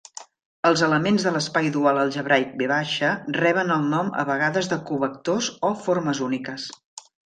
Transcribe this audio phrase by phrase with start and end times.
[0.69, 2.81] Els elements de l'espai dual algebraic "V"
[3.39, 6.73] reben el nom a vegades de covectors o formes úniques.